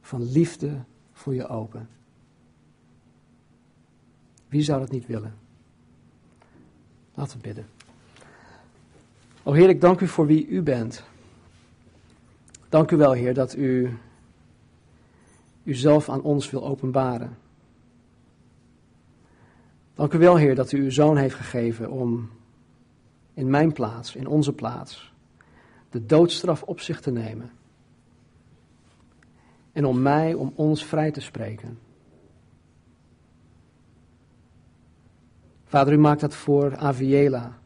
[0.00, 1.88] van liefde voor je open.
[4.48, 5.34] Wie zou dat niet willen?
[7.14, 7.66] Laten we bidden.
[9.42, 11.04] O Heer, ik dank u voor wie u bent.
[12.68, 13.98] Dank u wel, Heer, dat u
[15.64, 17.38] uzelf aan ons wil openbaren.
[19.94, 22.34] Dank u wel, Heer, dat u uw zoon heeft gegeven om
[23.36, 25.12] in mijn plaats, in onze plaats,
[25.90, 27.50] de doodstraf op zich te nemen.
[29.72, 31.78] En om mij, om ons vrij te spreken.
[35.64, 37.58] Vader, u maakt dat voor Aviela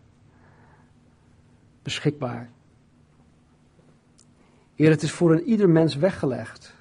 [1.82, 2.50] beschikbaar.
[4.74, 6.74] Heer, het is voor een ieder mens weggelegd.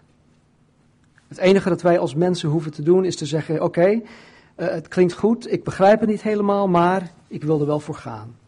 [1.28, 4.02] Het enige dat wij als mensen hoeven te doen is te zeggen: Oké,
[4.56, 7.96] eh, het klinkt goed, ik begrijp het niet helemaal, maar ik wil er wel voor
[7.96, 8.39] gaan.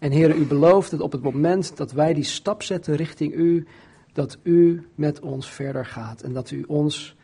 [0.00, 3.66] En Heer, u belooft dat op het moment dat wij die stap zetten richting u,
[4.12, 7.16] dat u met ons verder gaat en dat u ons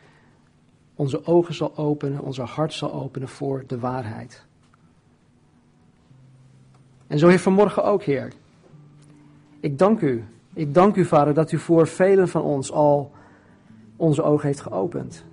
[0.95, 4.45] onze ogen zal openen, onze hart zal openen voor de waarheid.
[7.07, 8.33] En zo Heer vanmorgen ook, Heer.
[9.59, 10.23] Ik dank u.
[10.53, 13.11] Ik dank u, Vader, dat u voor velen van ons al
[13.95, 15.23] onze ogen heeft geopend.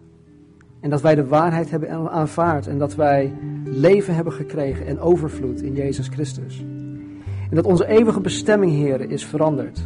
[0.80, 3.32] En dat wij de waarheid hebben aanvaard en dat wij
[3.64, 6.64] leven hebben gekregen en overvloed in Jezus Christus.
[7.50, 9.80] En dat onze eeuwige bestemming, Heer, is veranderd.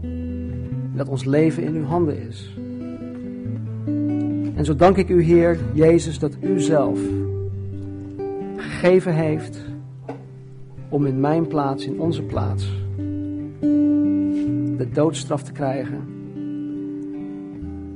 [0.00, 2.56] En dat ons leven in uw handen is.
[4.54, 7.00] En zo dank ik u, Heer Jezus, dat u zelf
[8.56, 9.58] gegeven heeft
[10.88, 12.72] om in mijn plaats, in onze plaats,
[14.76, 16.00] de doodstraf te krijgen.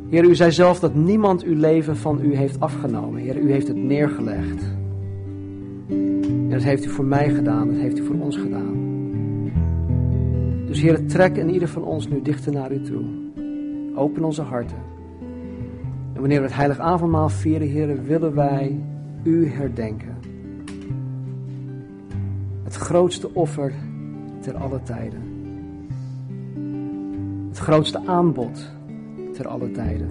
[0.09, 3.21] Heer, u zei zelf dat niemand uw leven van u heeft afgenomen.
[3.21, 4.63] Heer, u heeft het neergelegd.
[5.89, 8.86] En dat heeft u voor mij gedaan, dat heeft u voor ons gedaan.
[10.77, 13.05] Dus Heer, trek in ieder van ons nu dichter naar u toe.
[13.95, 14.77] Open onze harten.
[16.13, 18.81] En wanneer we het heilig avondmaal vieren, Heer, willen wij
[19.23, 20.17] u herdenken.
[22.65, 23.73] Het grootste offer
[24.41, 25.23] ter alle tijden.
[27.49, 28.71] Het grootste aanbod
[29.33, 30.09] ter alle tijden.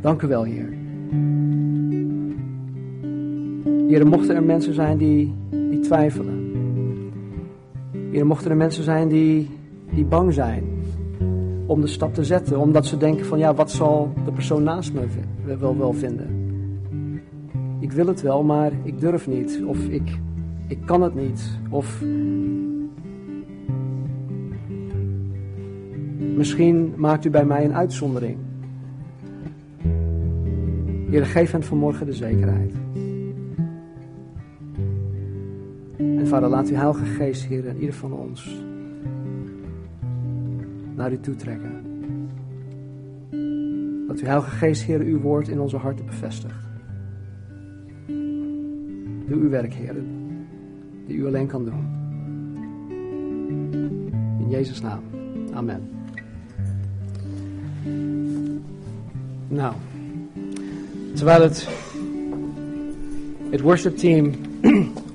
[0.00, 0.72] Dank u wel, Heer.
[3.88, 6.43] Heer, mochten er mensen zijn die, die twijfelen.
[8.14, 9.50] Heer, mochten er mensen zijn die,
[9.94, 10.64] die bang zijn
[11.66, 12.58] om de stap te zetten.
[12.58, 15.06] Omdat ze denken van ja, wat zal de persoon naast me
[15.58, 16.26] wel, wel vinden.
[17.80, 19.62] Ik wil het wel, maar ik durf niet.
[19.66, 20.18] Of ik,
[20.68, 21.58] ik kan het niet.
[21.70, 22.02] Of
[26.36, 28.36] misschien maakt u bij mij een uitzondering.
[31.10, 32.72] Heer, geef hen vanmorgen de zekerheid.
[36.24, 38.62] En vader, laat uw heilige geest, Heer, in ieder van ons
[40.94, 41.72] naar u toe trekken.
[44.06, 46.54] Dat uw Heilige Geest, Heer, uw woord in onze harten bevestigt.
[49.26, 49.94] Doe uw werk, Heer,
[51.06, 51.86] die u alleen kan doen.
[54.38, 55.00] In Jezus' naam.
[55.52, 55.88] Amen.
[59.48, 59.74] Nou,
[61.14, 61.68] terwijl het,
[63.50, 64.32] het worship team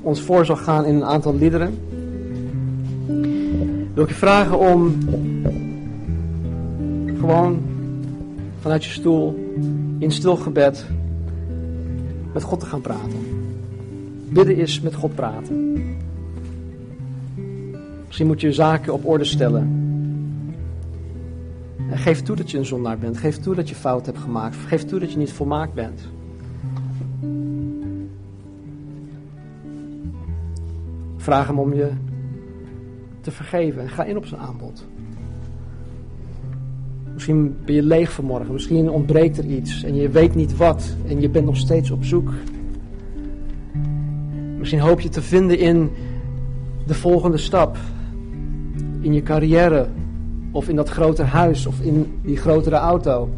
[0.01, 1.77] ons voor zal gaan in een aantal liederen,
[3.93, 4.97] wil ik je vragen om
[7.17, 7.61] gewoon
[8.59, 9.53] vanuit je stoel
[9.97, 10.85] in stil gebed
[12.33, 13.19] met God te gaan praten.
[14.29, 15.73] Bidden is met God praten.
[18.05, 19.87] Misschien moet je zaken op orde stellen.
[21.89, 23.17] En geef toe dat je een zondaar bent.
[23.17, 24.55] Geef toe dat je fout hebt gemaakt.
[24.55, 26.01] Geef toe dat je niet volmaakt bent.
[31.19, 31.89] Vraag hem om je
[33.21, 34.87] te vergeven en ga in op zijn aanbod.
[37.13, 41.21] Misschien ben je leeg vanmorgen, misschien ontbreekt er iets en je weet niet wat en
[41.21, 42.33] je bent nog steeds op zoek.
[44.57, 45.89] Misschien hoop je te vinden in
[46.85, 47.77] de volgende stap,
[48.99, 49.87] in je carrière
[50.51, 53.29] of in dat grotere huis of in die grotere auto.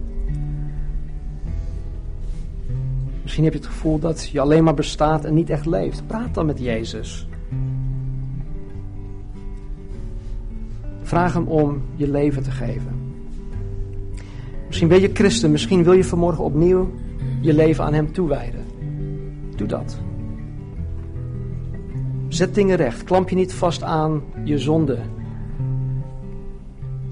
[3.22, 6.08] Misschien heb je het gevoel dat je alleen maar bestaat en niet echt leeft.
[6.08, 7.28] Praat dan met Jezus.
[11.12, 13.14] Vraag hem om je leven te geven.
[14.68, 16.92] Misschien ben je christen, misschien wil je vanmorgen opnieuw
[17.42, 18.66] je leven aan hem toewijden.
[19.56, 20.00] Doe dat.
[22.28, 23.04] Zet dingen recht.
[23.04, 24.98] Klamp je niet vast aan je zonde.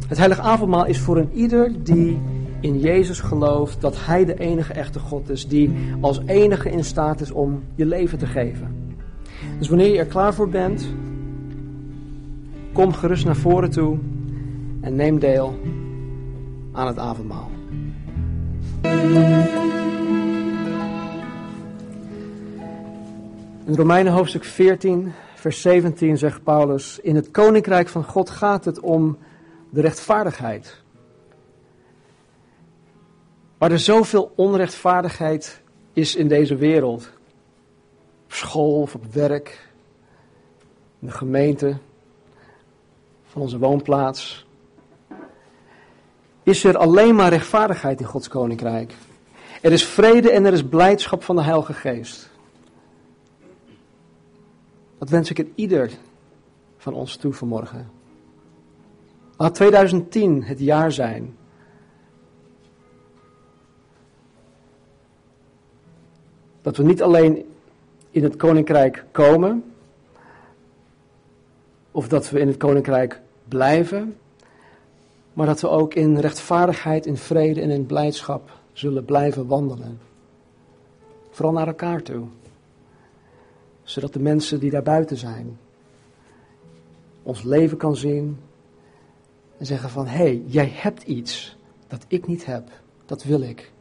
[0.08, 2.20] Het heilige avondmaal is voor een ieder die
[2.60, 7.22] in Jezus gelooft dat Hij de enige echte God is, die als enige in staat
[7.22, 8.96] is om je leven te geven.
[9.58, 10.88] Dus wanneer je er klaar voor bent,
[12.80, 13.98] kom gerust naar voren toe
[14.82, 15.60] en neem deel
[16.72, 17.50] aan het avondmaal.
[23.66, 28.80] In Romeinen hoofdstuk 14, vers 17 zegt Paulus: In het koninkrijk van God gaat het
[28.80, 29.18] om
[29.70, 30.82] de rechtvaardigheid.
[33.58, 35.62] Waar er zoveel onrechtvaardigheid
[35.94, 37.12] is in deze wereld,
[38.26, 39.70] op school of op werk,
[41.00, 41.78] in de gemeente,
[43.30, 44.46] van onze woonplaats,
[46.44, 48.94] is er alleen maar rechtvaardigheid in Gods koninkrijk.
[49.62, 52.30] Er is vrede en er is blijdschap van de Heilige Geest.
[54.98, 55.92] Dat wens ik het ieder
[56.78, 57.90] van ons toe vanmorgen.
[59.38, 61.38] Laat 2010 het jaar zijn.
[66.62, 67.46] Dat we niet alleen
[68.12, 69.69] in het koninkrijk komen,
[72.00, 74.18] of dat we in het koninkrijk blijven,
[75.34, 80.00] maar dat we ook in rechtvaardigheid, in vrede en in blijdschap zullen blijven wandelen.
[81.30, 82.26] Vooral naar elkaar toe.
[83.84, 85.58] Zodat de mensen die daar buiten zijn,
[87.24, 88.38] ons leven kan zien
[89.58, 92.70] en zeggen van, hé, hey, jij hebt iets dat ik niet heb,
[93.06, 93.72] dat wil ik.